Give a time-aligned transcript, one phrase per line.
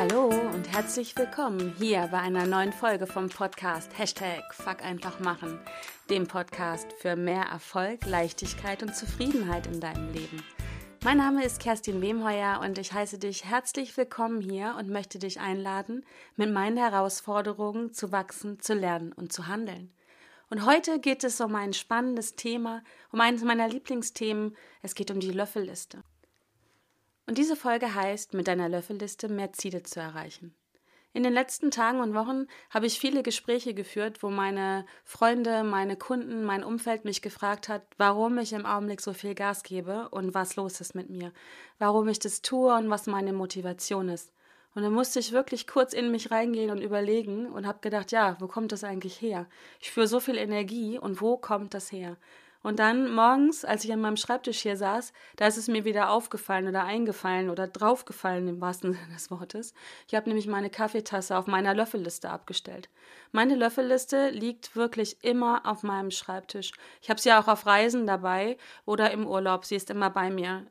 [0.00, 5.60] Hallo und herzlich willkommen hier bei einer neuen Folge vom Podcast Hashtag Fuck einfach machen,
[6.08, 10.42] dem Podcast für mehr Erfolg, Leichtigkeit und Zufriedenheit in deinem Leben.
[11.04, 15.38] Mein Name ist Kerstin Wemheuer und ich heiße dich herzlich willkommen hier und möchte dich
[15.38, 19.92] einladen, mit meinen Herausforderungen zu wachsen, zu lernen und zu handeln.
[20.48, 22.82] Und heute geht es um ein spannendes Thema,
[23.12, 24.56] um eines meiner Lieblingsthemen.
[24.80, 26.02] Es geht um die Löffelliste.
[27.30, 30.52] Und diese Folge heißt, mit deiner Löffelliste mehr Ziele zu erreichen.
[31.12, 35.94] In den letzten Tagen und Wochen habe ich viele Gespräche geführt, wo meine Freunde, meine
[35.94, 40.34] Kunden, mein Umfeld mich gefragt hat, warum ich im Augenblick so viel Gas gebe und
[40.34, 41.32] was los ist mit mir,
[41.78, 44.32] warum ich das tue und was meine Motivation ist.
[44.74, 48.36] Und dann musste ich wirklich kurz in mich reingehen und überlegen und habe gedacht, ja,
[48.40, 49.46] wo kommt das eigentlich her?
[49.78, 52.16] Ich führe so viel Energie und wo kommt das her?
[52.62, 56.10] Und dann morgens, als ich an meinem Schreibtisch hier saß, da ist es mir wieder
[56.10, 59.72] aufgefallen oder eingefallen oder draufgefallen im wahrsten Sinne des Wortes.
[60.08, 62.90] Ich habe nämlich meine Kaffeetasse auf meiner Löffelliste abgestellt.
[63.32, 66.72] Meine Löffelliste liegt wirklich immer auf meinem Schreibtisch.
[67.00, 69.64] Ich habe sie auch auf Reisen dabei oder im Urlaub.
[69.64, 70.66] Sie ist immer bei mir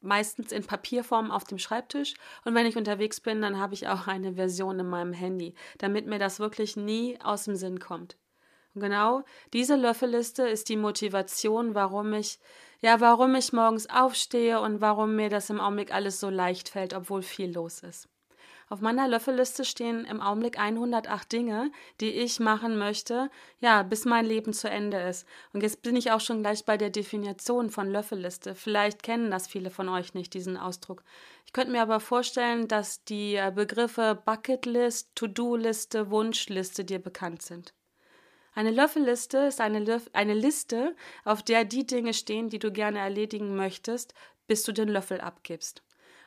[0.00, 2.14] meistens in Papierform auf dem Schreibtisch
[2.44, 6.06] und wenn ich unterwegs bin, dann habe ich auch eine Version in meinem Handy, damit
[6.06, 8.16] mir das wirklich nie aus dem Sinn kommt.
[8.78, 9.24] Genau
[9.54, 12.38] diese Löffelliste ist die Motivation, warum ich
[12.82, 16.92] ja, warum ich morgens aufstehe und warum mir das im Augenblick alles so leicht fällt,
[16.92, 18.06] obwohl viel los ist.
[18.68, 24.26] Auf meiner Löffelliste stehen im Augenblick 108 Dinge, die ich machen möchte, ja, bis mein
[24.26, 25.26] Leben zu Ende ist.
[25.52, 28.56] Und jetzt bin ich auch schon gleich bei der Definition von Löffelliste.
[28.56, 31.04] Vielleicht kennen das viele von euch nicht, diesen Ausdruck.
[31.46, 37.72] Ich könnte mir aber vorstellen, dass die äh, Begriffe Bucketlist, To-Do-Liste, Wunschliste dir bekannt sind.
[38.56, 43.00] Eine Löffelliste ist eine, Löff eine Liste, auf der die Dinge stehen, die du gerne
[43.00, 44.14] erledigen möchtest,
[44.46, 45.82] bis du den Löffel abgibst.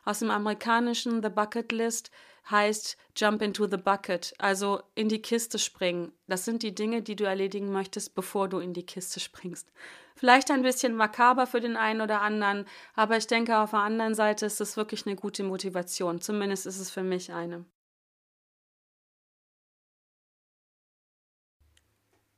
[0.05, 2.11] Aus dem amerikanischen The Bucket List
[2.51, 6.11] heißt Jump into the Bucket, also in die Kiste springen.
[6.27, 9.71] Das sind die Dinge, die du erledigen möchtest, bevor du in die Kiste springst.
[10.15, 14.13] Vielleicht ein bisschen makaber für den einen oder anderen, aber ich denke, auf der anderen
[14.13, 16.21] Seite ist es wirklich eine gute Motivation.
[16.21, 17.65] Zumindest ist es für mich eine.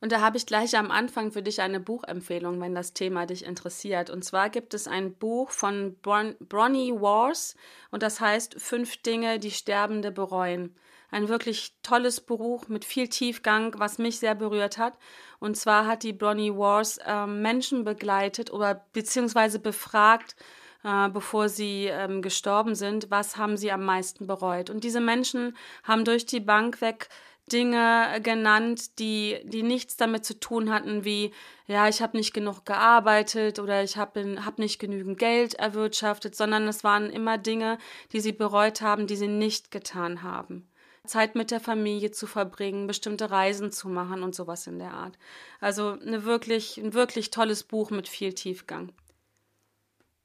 [0.02, 3.46] Und da habe ich gleich am Anfang für dich eine Buchempfehlung, wenn das Thema dich
[3.46, 4.10] interessiert.
[4.10, 7.56] Und zwar gibt es ein Buch von Bron Bronnie Wars
[7.92, 10.76] und das heißt Fünf Dinge, die Sterbende bereuen.
[11.12, 14.94] Ein wirklich tolles Buch mit viel Tiefgang, was mich sehr berührt hat.
[15.40, 20.36] Und zwar hat die Bronnie Wars äh, Menschen begleitet oder beziehungsweise befragt,
[20.84, 24.72] äh, bevor sie ähm, gestorben sind, was haben sie am meisten bereut.
[24.72, 27.10] Und diese Menschen haben durch die Bank weg
[27.52, 31.34] Dinge genannt, die, die nichts damit zu tun hatten, wie,
[31.68, 36.68] ja, ich habe nicht genug gearbeitet oder ich habe hab nicht genügend Geld erwirtschaftet, sondern
[36.68, 37.78] es waren immer Dinge,
[38.12, 40.68] die sie bereut haben, die sie nicht getan haben.
[41.06, 45.18] Zeit mit der Familie zu verbringen, bestimmte Reisen zu machen und sowas in der Art.
[45.60, 48.92] Also eine wirklich, ein wirklich tolles Buch mit viel Tiefgang.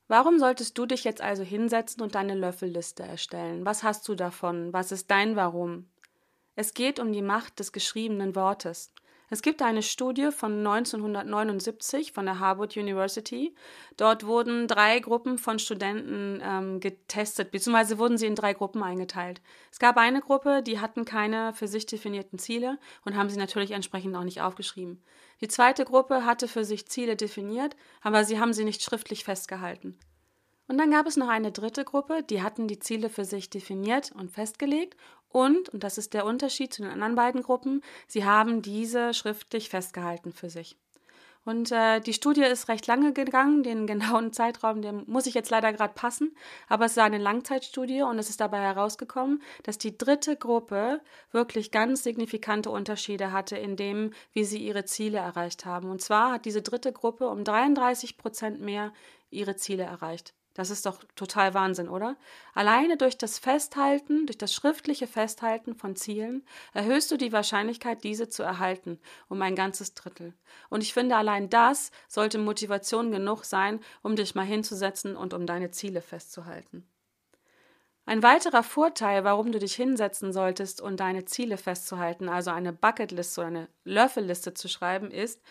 [0.09, 3.65] Warum solltest du dich jetzt also hinsetzen und deine Löffelliste erstellen?
[3.65, 4.73] Was hast du davon?
[4.73, 5.89] Was ist dein Warum?
[6.56, 8.91] Es geht um die Macht des geschriebenen Wortes.
[9.28, 13.55] Es gibt eine Studie von 1979 von der Harvard University.
[13.97, 19.43] Dort wurden drei Gruppen von Studenten ähm, getestet, beziehungsweise wurden sie in drei Gruppen eingeteilt.
[19.71, 23.72] Es gab eine Gruppe, die hatten keine für sich definierten Ziele und haben sie natürlich
[23.72, 25.03] entsprechend auch nicht aufgeschrieben.
[25.43, 29.99] Die zweite Gruppe hatte für sich Ziele definiert, aber sie haben sie nicht schriftlich festgehalten.
[30.69, 34.12] Und dann gab es noch eine dritte Gruppe, die hatten die Ziele für sich definiert
[34.12, 34.97] und festgelegt
[35.28, 39.69] und, und das ist der Unterschied zu den anderen beiden Gruppen, sie haben diese schriftlich
[39.69, 40.77] festgehalten für sich.
[41.44, 45.50] Und äh, die Studie ist recht lange gegangen, den genauen Zeitraum, den muss ich jetzt
[45.50, 46.34] leider gerade passen,
[46.69, 51.00] aber es war eine Langzeitstudie und es ist dabei herausgekommen, dass die dritte Gruppe
[51.31, 55.88] wirklich ganz signifikante Unterschiede hatte in dem, wie sie ihre Ziele erreicht haben.
[55.88, 58.93] Und zwar hat diese dritte Gruppe um 33 Prozent mehr
[59.31, 60.34] ihre Ziele erreicht.
[60.57, 62.17] Das ist doch total Wahnsinn, oder?
[62.55, 68.31] Alleine durch das Festhalten, durch das schriftliche Festhalten von Zielen erhöhst du die Wahrscheinlichkeit, diese
[68.31, 68.99] zu erhalten,
[69.29, 70.33] um ein ganzes Drittel.
[70.71, 75.45] Und ich finde, allein das sollte Motivation genug sein, um dich mal hinzusetzen und um
[75.45, 76.89] deine Ziele festzuhalten.
[78.07, 83.43] Ein weiterer Vorteil, warum du dich hinsetzen solltest und deine Ziele festzuhalten, also eine Bucketliste
[83.43, 85.43] oder eine Löffelliste zu schreiben, ist,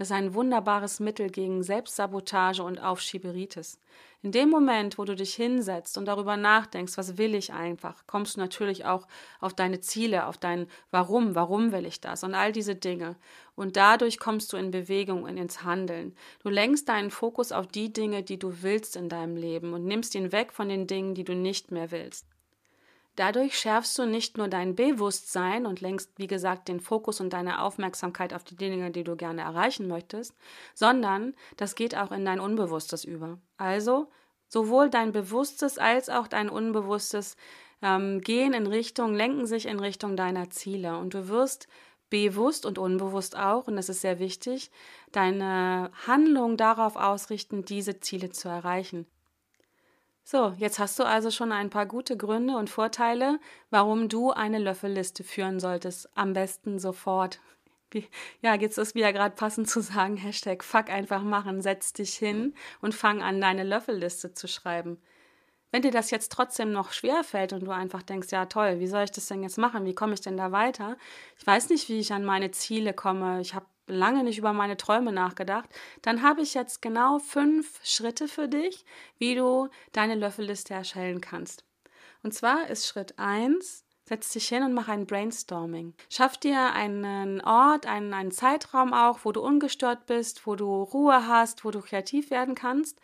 [0.00, 3.78] das ist ein wunderbares Mittel gegen Selbstsabotage und Aufschieberitis.
[4.22, 8.36] In dem Moment, wo du dich hinsetzt und darüber nachdenkst, was will ich einfach, kommst
[8.36, 9.06] du natürlich auch
[9.40, 13.16] auf deine Ziele, auf dein Warum, warum will ich das und all diese Dinge.
[13.56, 16.16] Und dadurch kommst du in Bewegung und ins Handeln.
[16.42, 20.14] Du lenkst deinen Fokus auf die Dinge, die du willst in deinem Leben und nimmst
[20.14, 22.24] ihn weg von den Dingen, die du nicht mehr willst.
[23.20, 27.60] Dadurch schärfst du nicht nur dein Bewusstsein und lenkst, wie gesagt, den Fokus und deine
[27.60, 30.34] Aufmerksamkeit auf die Dinge, die du gerne erreichen möchtest,
[30.72, 33.38] sondern das geht auch in dein Unbewusstes über.
[33.58, 34.08] Also
[34.48, 37.36] sowohl dein Bewusstes als auch dein Unbewusstes
[37.82, 41.68] ähm, gehen in Richtung, lenken sich in Richtung deiner Ziele und du wirst
[42.08, 44.70] bewusst und unbewusst auch, und das ist sehr wichtig,
[45.12, 49.06] deine Handlung darauf ausrichten, diese Ziele zu erreichen.
[50.22, 53.40] So, jetzt hast du also schon ein paar gute Gründe und Vorteile,
[53.70, 56.08] warum du eine Löffelliste führen solltest.
[56.16, 57.40] Am besten sofort.
[58.40, 62.54] Ja, jetzt ist wieder gerade passend zu sagen, Hashtag Fuck einfach machen, setz dich hin
[62.80, 65.02] und fang an, deine Löffelliste zu schreiben.
[65.72, 68.86] Wenn dir das jetzt trotzdem noch schwer fällt und du einfach denkst, ja toll, wie
[68.86, 69.84] soll ich das denn jetzt machen?
[69.84, 70.96] Wie komme ich denn da weiter?
[71.38, 73.40] Ich weiß nicht, wie ich an meine Ziele komme.
[73.40, 75.68] Ich habe lange nicht über meine Träume nachgedacht,
[76.02, 78.84] dann habe ich jetzt genau fünf Schritte für dich,
[79.18, 81.64] wie du deine Löffelliste erstellen kannst.
[82.22, 85.94] Und zwar ist Schritt eins setz dich hin und mach ein Brainstorming.
[86.08, 91.28] Schaff dir einen Ort, einen, einen Zeitraum auch, wo du ungestört bist, wo du Ruhe
[91.28, 93.00] hast, wo du kreativ werden kannst.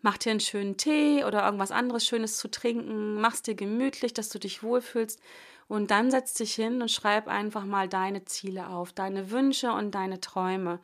[0.00, 3.20] Mach dir einen schönen Tee oder irgendwas anderes Schönes zu trinken.
[3.20, 5.20] Mach's dir gemütlich, dass du dich wohlfühlst
[5.68, 9.94] und dann setz dich hin und schreib einfach mal deine Ziele auf, deine Wünsche und
[9.94, 10.80] deine Träume.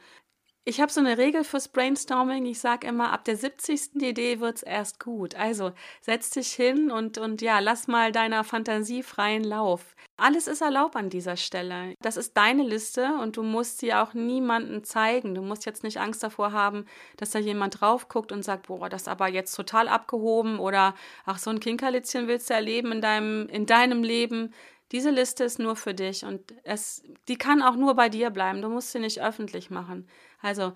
[0.64, 2.46] Ich habe so eine Regel fürs Brainstorming.
[2.46, 3.96] Ich sage immer, ab der 70.
[3.96, 5.34] Idee wird es erst gut.
[5.34, 9.96] Also setz dich hin und, und ja, lass mal deiner Fantasie freien Lauf.
[10.16, 11.96] Alles ist erlaubt an dieser Stelle.
[12.00, 15.34] Das ist deine Liste und du musst sie auch niemandem zeigen.
[15.34, 16.86] Du musst jetzt nicht Angst davor haben,
[17.16, 20.94] dass da jemand drauf guckt und sagt, boah, das ist aber jetzt total abgehoben oder
[21.24, 24.54] ach, so ein Kinkerlitzchen willst du erleben in deinem, in deinem Leben.
[24.92, 28.60] Diese Liste ist nur für dich und es, die kann auch nur bei dir bleiben.
[28.60, 30.06] Du musst sie nicht öffentlich machen.
[30.40, 30.74] Also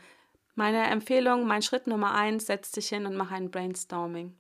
[0.55, 4.35] meine Empfehlung, mein Schritt Nummer eins, setz dich hin und mach ein Brainstorming.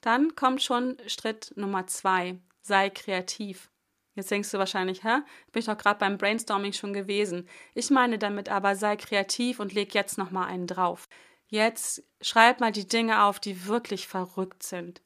[0.00, 3.70] Dann kommt schon Schritt Nummer zwei, sei kreativ.
[4.14, 5.20] Jetzt denkst du wahrscheinlich, hä?
[5.52, 7.48] Bin ich doch gerade beim Brainstorming schon gewesen.
[7.74, 11.08] Ich meine damit aber, sei kreativ und leg jetzt nochmal einen drauf.
[11.46, 15.02] Jetzt schreib mal die Dinge auf, die wirklich verrückt sind.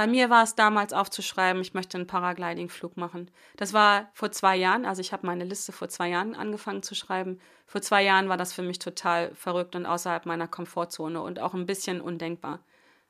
[0.00, 3.30] Bei mir war es damals aufzuschreiben, ich möchte einen Paragliding-Flug machen.
[3.58, 6.94] Das war vor zwei Jahren, also ich habe meine Liste vor zwei Jahren angefangen zu
[6.94, 7.38] schreiben.
[7.66, 11.52] Vor zwei Jahren war das für mich total verrückt und außerhalb meiner Komfortzone und auch
[11.52, 12.60] ein bisschen undenkbar.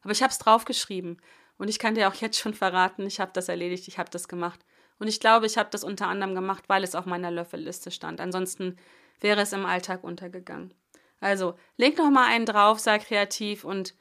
[0.03, 1.23] Aber ich habe es draufgeschrieben
[1.59, 4.27] und ich kann dir auch jetzt schon verraten, ich habe das erledigt, ich habe das
[4.27, 4.59] gemacht.
[4.99, 8.21] Und ich glaube, ich habe das unter anderem gemacht, weil es auf meiner Löffelliste stand.
[8.21, 8.77] Ansonsten
[9.21, 10.75] wäre es im Alltag untergegangen.
[11.21, 13.95] Also, leg noch mal einen drauf, sei kreativ und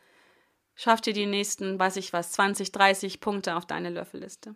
[0.82, 4.56] Schaff dir die nächsten, weiß ich was, 20, 30 Punkte auf deine Löffelliste.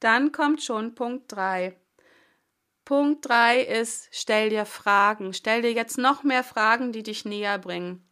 [0.00, 1.76] Dann kommt schon Punkt 3.
[2.86, 5.34] Punkt 3 ist, stell dir Fragen.
[5.34, 8.10] Stell dir jetzt noch mehr Fragen, die dich näher bringen.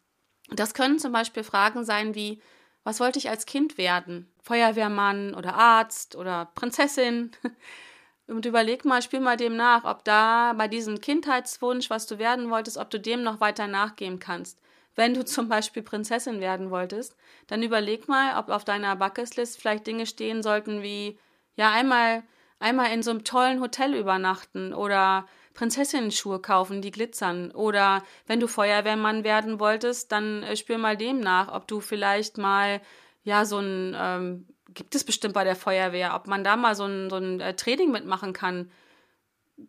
[0.51, 2.39] Das können zum Beispiel Fragen sein wie,
[2.83, 4.31] was wollte ich als Kind werden?
[4.43, 7.31] Feuerwehrmann oder Arzt oder Prinzessin?
[8.27, 12.51] Und überleg mal, spiel mal dem nach, ob da bei diesem Kindheitswunsch, was du werden
[12.51, 14.59] wolltest, ob du dem noch weiter nachgehen kannst.
[14.95, 17.15] Wenn du zum Beispiel Prinzessin werden wolltest,
[17.47, 21.17] dann überleg mal, ob auf deiner Bucketlist vielleicht Dinge stehen sollten wie,
[21.55, 22.23] ja, einmal,
[22.59, 27.51] einmal in so einem tollen Hotel übernachten oder Prinzessinnenschuhe kaufen, die glitzern.
[27.51, 32.37] Oder wenn du Feuerwehrmann werden wolltest, dann äh, spür mal dem nach, ob du vielleicht
[32.37, 32.81] mal,
[33.23, 36.85] ja, so ein, ähm, gibt es bestimmt bei der Feuerwehr, ob man da mal so
[36.85, 38.71] ein, so ein äh, Training mitmachen kann.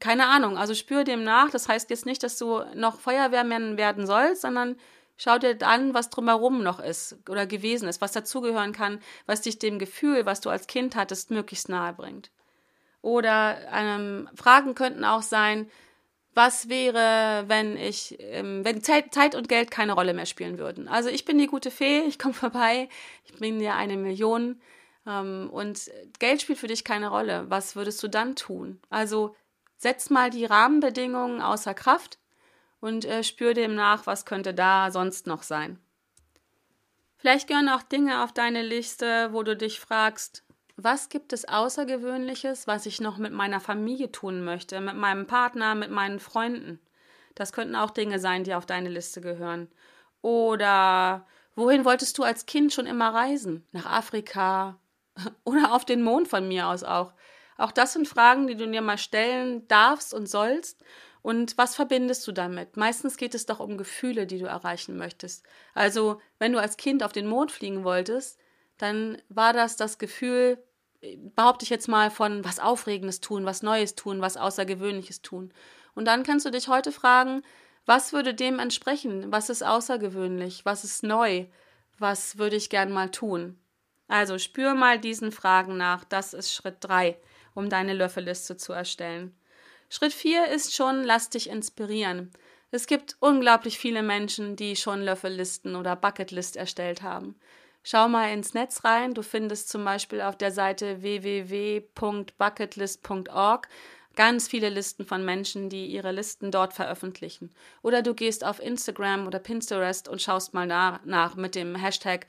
[0.00, 1.50] Keine Ahnung, also spür dem nach.
[1.50, 4.76] Das heißt jetzt nicht, dass du noch Feuerwehrmann werden sollst, sondern
[5.16, 9.58] Schau dir an, was drumherum noch ist oder gewesen ist, was dazugehören kann, was dich
[9.58, 12.30] dem Gefühl, was du als Kind hattest, möglichst nahe bringt.
[13.00, 15.70] Oder ähm, Fragen könnten auch sein,
[16.34, 20.88] was wäre, wenn ich, ähm, wenn Zeit und Geld keine Rolle mehr spielen würden.
[20.88, 22.88] Also ich bin die gute Fee, ich komme vorbei,
[23.24, 24.60] ich bringe dir eine Million
[25.06, 27.44] ähm, und Geld spielt für dich keine Rolle.
[27.48, 28.80] Was würdest du dann tun?
[28.90, 29.36] Also
[29.76, 32.18] setz mal die Rahmenbedingungen außer Kraft
[32.84, 35.78] und äh, spür dem nach, was könnte da sonst noch sein.
[37.16, 40.44] Vielleicht gehören auch Dinge auf deine Liste, wo du dich fragst,
[40.76, 45.74] was gibt es Außergewöhnliches, was ich noch mit meiner Familie tun möchte, mit meinem Partner,
[45.74, 46.78] mit meinen Freunden?
[47.34, 49.68] Das könnten auch Dinge sein, die auf deine Liste gehören.
[50.20, 53.66] Oder wohin wolltest du als Kind schon immer reisen?
[53.72, 54.78] Nach Afrika
[55.44, 57.14] oder auf den Mond von mir aus auch.
[57.56, 60.84] Auch das sind Fragen, die du dir mal stellen darfst und sollst
[61.24, 62.76] und was verbindest du damit?
[62.76, 65.42] Meistens geht es doch um Gefühle, die du erreichen möchtest.
[65.72, 68.38] Also, wenn du als Kind auf den Mond fliegen wolltest,
[68.76, 70.62] dann war das das Gefühl,
[71.34, 75.54] behaupte ich jetzt mal, von was Aufregendes tun, was Neues tun, was Außergewöhnliches tun.
[75.94, 77.40] Und dann kannst du dich heute fragen,
[77.86, 79.32] was würde dem entsprechen?
[79.32, 80.66] Was ist außergewöhnlich?
[80.66, 81.46] Was ist neu?
[81.98, 83.58] Was würde ich gern mal tun?
[84.08, 86.04] Also spür mal diesen Fragen nach.
[86.04, 87.16] Das ist Schritt 3,
[87.54, 89.34] um deine Löffelliste zu erstellen.
[89.96, 92.32] Schritt 4 ist schon, lass dich inspirieren.
[92.72, 97.36] Es gibt unglaublich viele Menschen, die schon Löffellisten oder Bucketlist erstellt haben.
[97.84, 99.14] Schau mal ins Netz rein.
[99.14, 103.68] Du findest zum Beispiel auf der Seite www.bucketlist.org
[104.16, 107.50] ganz viele Listen von Menschen, die ihre Listen dort veröffentlichen.
[107.80, 112.26] Oder du gehst auf Instagram oder Pinterest und schaust mal nach, nach mit dem Hashtag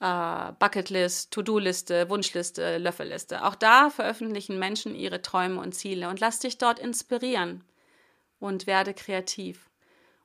[0.00, 3.44] äh, Bucketlist, To-Do-Liste, Wunschliste, Löffelliste.
[3.44, 7.64] Auch da veröffentlichen Menschen ihre Träume und Ziele und lass dich dort inspirieren
[8.40, 9.70] und werde kreativ.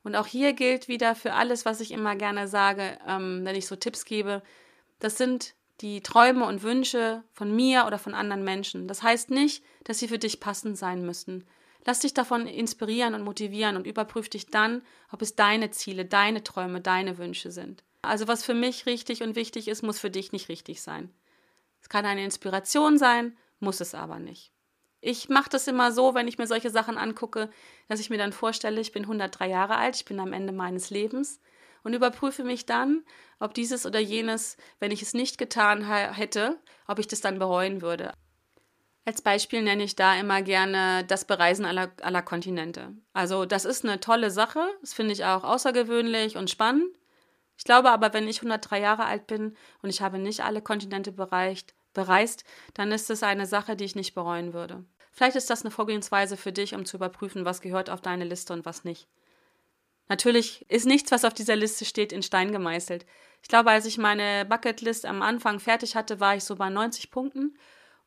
[0.04, 3.68] Und auch hier gilt wieder für alles, was ich immer gerne sage, ähm, wenn ich
[3.68, 4.42] so Tipps gebe,
[5.00, 8.88] das sind die Träume und Wünsche von mir oder von anderen Menschen.
[8.88, 11.46] Das heißt nicht, dass sie für dich passend sein müssen.
[11.86, 16.44] Lass dich davon inspirieren und motivieren und überprüf dich dann, ob es deine Ziele, deine
[16.44, 17.84] Träume, deine Wünsche sind.
[18.02, 21.14] Also was für mich richtig und wichtig ist, muss für dich nicht richtig sein.
[21.82, 24.52] Es kann eine Inspiration sein, muss es aber nicht.
[25.02, 27.50] Ich mache das immer so, wenn ich mir solche Sachen angucke,
[27.88, 30.90] dass ich mir dann vorstelle, ich bin 103 Jahre alt, ich bin am Ende meines
[30.90, 31.40] Lebens
[31.84, 33.04] und überprüfe mich dann,
[33.40, 37.82] ob dieses oder jenes, wenn ich es nicht getan hätte, ob ich das dann bereuen
[37.82, 38.12] würde.
[39.06, 42.94] Als Beispiel nenne ich da immer gerne das Bereisen aller, aller Kontinente.
[43.14, 46.94] Also das ist eine tolle Sache, das finde ich auch außergewöhnlich und spannend.
[47.60, 51.12] Ich glaube aber, wenn ich 103 Jahre alt bin und ich habe nicht alle Kontinente
[51.12, 54.86] bereicht, bereist, dann ist es eine Sache, die ich nicht bereuen würde.
[55.12, 58.54] Vielleicht ist das eine Vorgehensweise für dich, um zu überprüfen, was gehört auf deine Liste
[58.54, 59.10] und was nicht.
[60.08, 63.06] Natürlich ist nichts, was auf dieser Liste steht, in Stein gemeißelt.
[63.42, 67.12] Ich glaube, als ich meine Bucketlist am Anfang fertig hatte, war ich so bei 90
[67.12, 67.58] Punkten.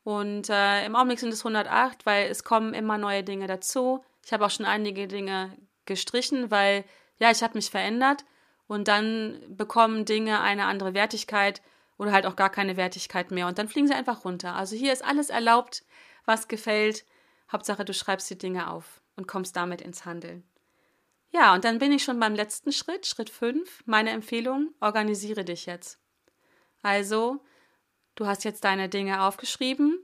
[0.03, 4.03] Und äh, im Augenblick sind es 108, weil es kommen immer neue Dinge dazu.
[4.25, 5.55] Ich habe auch schon einige Dinge
[5.85, 6.85] gestrichen, weil
[7.19, 8.25] ja, ich habe mich verändert
[8.67, 11.61] und dann bekommen Dinge eine andere Wertigkeit
[11.97, 14.55] oder halt auch gar keine Wertigkeit mehr und dann fliegen sie einfach runter.
[14.55, 15.83] Also hier ist alles erlaubt,
[16.25, 17.05] was gefällt.
[17.51, 20.43] Hauptsache, du schreibst die Dinge auf und kommst damit ins Handeln.
[21.31, 23.83] Ja, und dann bin ich schon beim letzten Schritt, Schritt 5.
[23.85, 25.99] Meine Empfehlung, organisiere dich jetzt.
[26.83, 27.43] Also,
[28.15, 29.99] du hast jetzt deine Dinge aufgeschrieben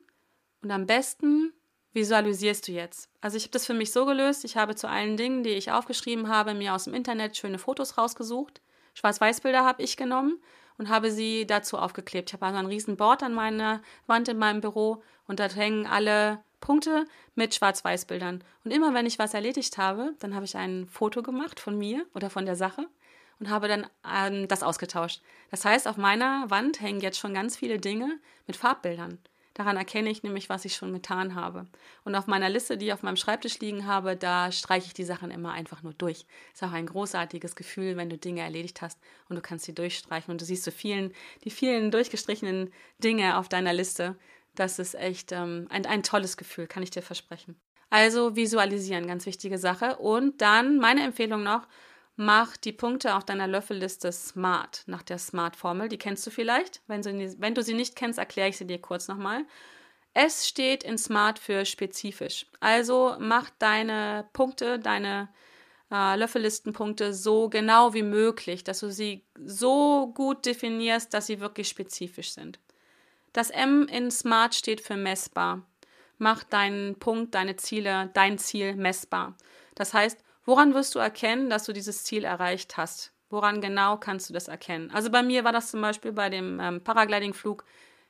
[0.63, 1.54] und am besten
[1.93, 3.10] visualisierst du jetzt.
[3.22, 5.72] Also ich habe das für mich so gelöst, ich habe zu allen Dingen, die ich
[5.72, 8.62] aufgeschrieben habe, mir aus dem Internet schöne Fotos rausgesucht.
[8.93, 10.39] Schwarz-Weiß-Bilder habe ich genommen
[10.77, 12.29] und habe sie dazu aufgeklebt.
[12.29, 15.88] Ich habe also ein riesen Board an meiner Wand in meinem Büro und da hängen
[15.88, 17.05] alle Punkte
[17.36, 18.43] mit Schwarz-Weiß-Bildern.
[18.63, 22.05] Und immer wenn ich was erledigt habe, dann habe ich ein Foto gemacht von mir
[22.13, 22.88] oder von der Sache
[23.39, 25.22] und habe dann ähm, das ausgetauscht.
[25.51, 29.19] Das heißt, auf meiner Wand hängen jetzt schon ganz viele Dinge mit Farbbildern.
[29.60, 31.68] Daran erkenne ich nämlich, was ich schon getan habe.
[32.06, 35.04] Und auf meiner Liste, die ich auf meinem Schreibtisch liegen habe, da streiche ich die
[35.04, 36.25] Sachen immer einfach nur durch.
[36.54, 38.98] Ist auch ein großartiges Gefühl, wenn du Dinge erledigt hast
[39.28, 41.12] und du kannst sie durchstreichen und du siehst so vielen,
[41.44, 42.72] die vielen durchgestrichenen
[43.04, 44.16] Dinge auf deiner Liste.
[44.56, 47.60] Das ist echt ähm, ein, ein tolles Gefühl, kann ich dir versprechen.
[47.89, 49.98] Also visualisieren, ganz wichtige Sache.
[49.98, 51.68] Und dann meine Empfehlung noch,
[52.22, 55.88] Mach die Punkte auf deiner Löffelliste smart, nach der Smart-Formel.
[55.88, 56.82] Die kennst du vielleicht.
[56.86, 59.46] Wenn du, wenn du sie nicht kennst, erkläre ich sie dir kurz nochmal.
[60.14, 62.46] S steht in Smart für spezifisch.
[62.60, 65.30] Also mach deine Punkte, deine
[65.94, 71.70] äh, Löffellistenpunkte so genau wie möglich, dass du sie so gut definierst, dass sie wirklich
[71.70, 72.60] spezifisch sind.
[73.32, 75.66] Das M in Smart steht für messbar.
[76.18, 79.38] Mach deinen Punkt, deine Ziele, dein Ziel messbar.
[79.74, 83.13] Das heißt, Woran wirst du erkennen, dass du dieses Ziel erreicht hast?
[83.29, 84.89] Woran genau kannst du das erkennen?
[84.89, 87.63] Also bei mir war das zum Beispiel bei dem ähm, Paragliding-Flug.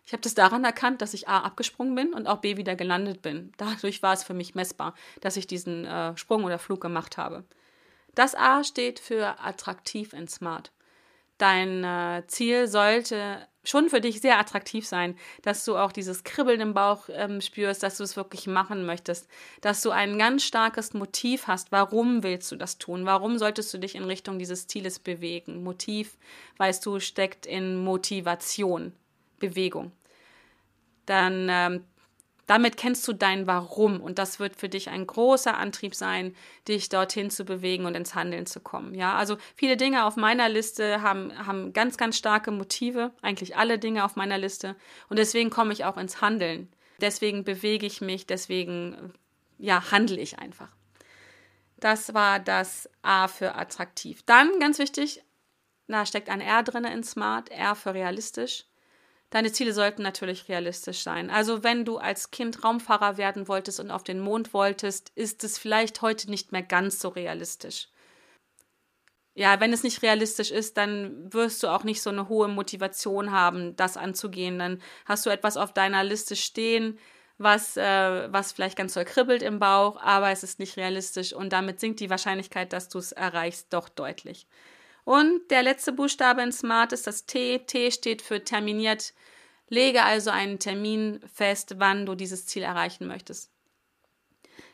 [0.06, 3.22] Ich habe das daran erkannt, dass ich A abgesprungen bin und auch B wieder gelandet
[3.22, 3.52] bin.
[3.58, 7.44] Dadurch war es für mich messbar, dass ich diesen äh, Sprung oder Flug gemacht habe.
[8.16, 10.72] Das A steht für attraktiv und smart.
[11.40, 16.62] Dein äh, Ziel sollte schon für dich sehr attraktiv sein, dass du auch dieses Kribbeln
[16.62, 19.28] im Bauch ähm, spürst, dass du es wirklich machen möchtest,
[19.62, 21.72] dass du ein ganz starkes Motiv hast.
[21.72, 23.06] Warum willst du das tun?
[23.06, 25.64] Warum solltest du dich in Richtung dieses Zieles bewegen?
[25.64, 26.18] Motiv,
[26.58, 28.94] weißt du, steckt in Motivation,
[29.40, 29.92] Bewegung.
[31.06, 31.84] Dann ähm,
[32.50, 36.36] damit kennst du dein Warum und das wird für dich ein großer Antrieb sein,
[36.68, 38.96] dich dorthin zu bewegen und ins Handeln zu kommen.
[38.96, 43.78] Ja, also viele Dinge auf meiner Liste haben, haben ganz, ganz starke Motive, eigentlich alle
[43.78, 44.76] Dinge auf meiner Liste
[45.10, 46.74] und deswegen komme ich auch ins Handeln.
[47.00, 49.14] Deswegen bewege ich mich, deswegen,
[49.60, 50.70] ja, handle ich einfach.
[51.78, 54.24] Das war das A für attraktiv.
[54.26, 55.24] Dann, ganz wichtig,
[55.88, 58.66] da steckt ein R drin in Smart, R für realistisch.
[59.32, 61.30] Deine Ziele sollten natürlich realistisch sein.
[61.30, 65.58] Also wenn du als Kind Raumfahrer werden wolltest und auf den Mond wolltest, ist es
[65.58, 67.90] vielleicht heute nicht mehr ganz so realistisch.
[69.36, 73.32] ja, wenn es nicht realistisch ist, dann wirst du auch nicht so eine hohe Motivation
[73.32, 74.60] haben, das anzugehen.
[74.60, 77.00] Dann hast du etwas auf deiner Liste stehen,
[77.38, 81.54] was, äh, was vielleicht ganz doll kribbelt im Bauch, aber es ist nicht realistisch und
[81.54, 84.46] damit sinkt die Wahrscheinlichkeit, dass du es erreichst, doch deutlich.
[85.10, 87.58] Und der letzte Buchstabe in Smart ist das T.
[87.66, 89.16] T steht für terminiert.
[89.68, 93.50] Lege also einen Termin fest, wann du dieses Ziel erreichen möchtest.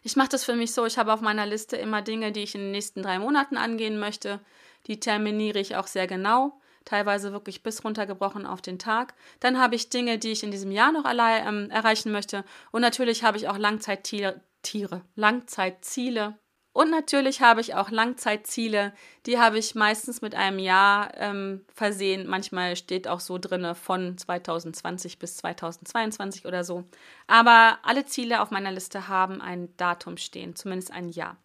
[0.03, 2.53] Ich mache das für mich so, ich habe auf meiner Liste immer Dinge, die ich
[2.53, 4.41] in den nächsten drei Monaten angehen möchte.
[4.87, 9.13] Die terminiere ich auch sehr genau teilweise wirklich bis runtergebrochen auf den Tag.
[9.39, 12.43] Dann habe ich Dinge, die ich in diesem Jahr noch ähm, erreichen möchte.
[12.73, 16.37] Und natürlich habe ich auch Langzeittiere, Tiere, Langzeitziele.
[16.75, 18.91] Und natürlich habe ich auch Langzeitziele,
[19.25, 22.27] die habe ich meistens mit einem Jahr ähm, versehen.
[22.27, 26.83] Manchmal steht auch so drinne von 2020 bis 2022 oder so.
[27.27, 31.37] Aber alle Ziele auf meiner Liste haben ein Datum stehen, zumindest ein Jahr.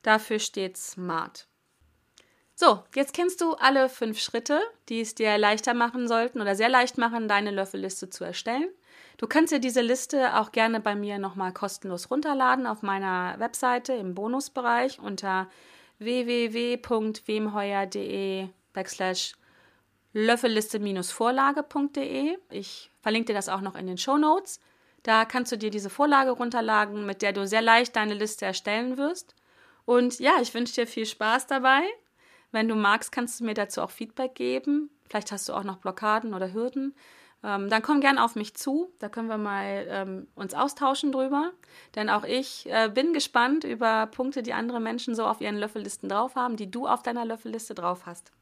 [0.00, 1.49] Dafür steht SMART.
[2.60, 6.68] So, jetzt kennst du alle fünf Schritte, die es dir leichter machen sollten oder sehr
[6.68, 8.68] leicht machen, deine Löffelliste zu erstellen.
[9.16, 13.94] Du kannst dir diese Liste auch gerne bei mir nochmal kostenlos runterladen auf meiner Webseite
[13.94, 15.48] im Bonusbereich unter
[16.00, 19.32] www.wemheuer.de backslash
[20.12, 22.36] löffelliste-vorlage.de.
[22.50, 24.60] Ich verlinke dir das auch noch in den Show Notes.
[25.02, 28.98] Da kannst du dir diese Vorlage runterladen, mit der du sehr leicht deine Liste erstellen
[28.98, 29.34] wirst.
[29.86, 31.84] Und ja, ich wünsche dir viel Spaß dabei
[32.52, 34.90] wenn du magst, kannst du mir dazu auch Feedback geben.
[35.08, 36.94] Vielleicht hast du auch noch Blockaden oder Hürden.
[37.42, 38.92] Ähm, dann komm gerne auf mich zu.
[38.98, 41.52] Da können wir mal ähm, uns austauschen drüber.
[41.94, 46.08] Denn auch ich äh, bin gespannt über Punkte, die andere Menschen so auf ihren Löffellisten
[46.08, 48.32] drauf haben, die du auf deiner Löffelliste drauf hast.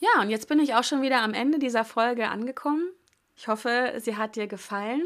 [0.00, 2.88] Ja, und jetzt bin ich auch schon wieder am Ende dieser Folge angekommen.
[3.36, 5.02] Ich hoffe, sie hat dir gefallen.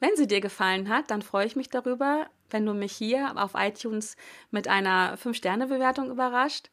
[0.00, 3.52] Wenn sie dir gefallen hat, dann freue ich mich darüber, wenn du mich hier auf
[3.54, 4.16] iTunes
[4.50, 6.70] mit einer 5-Sterne-Bewertung überrascht.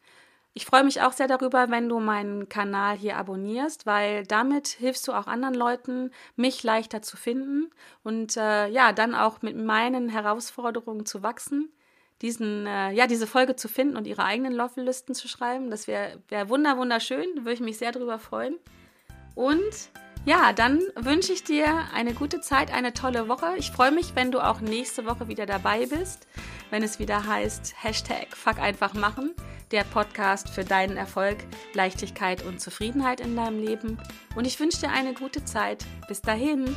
[0.53, 5.07] Ich freue mich auch sehr darüber, wenn du meinen Kanal hier abonnierst, weil damit hilfst
[5.07, 7.69] du auch anderen Leuten, mich leichter zu finden
[8.03, 11.71] und äh, ja, dann auch mit meinen Herausforderungen zu wachsen,
[12.21, 15.69] diesen, äh, ja, diese Folge zu finden und ihre eigenen Loffellisten zu schreiben.
[15.69, 18.57] Das wäre wär wunder, wunderschön, würde ich mich sehr darüber freuen.
[19.35, 19.89] Und
[20.25, 23.55] ja, dann wünsche ich dir eine gute Zeit, eine tolle Woche.
[23.57, 26.27] Ich freue mich, wenn du auch nächste Woche wieder dabei bist,
[26.69, 29.33] wenn es wieder heißt Hashtag Fuck einfach machen
[29.71, 31.37] der Podcast für deinen Erfolg,
[31.73, 33.97] Leichtigkeit und Zufriedenheit in deinem Leben.
[34.35, 35.85] Und ich wünsche dir eine gute Zeit.
[36.07, 36.75] Bis dahin.